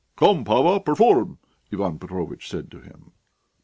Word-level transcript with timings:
"Come, 0.15 0.45
Pava, 0.45 0.79
perform!" 0.83 1.37
Ivan 1.71 1.99
Petrovitch 1.99 2.49
said 2.49 2.71
to 2.71 2.79
him. 2.81 3.11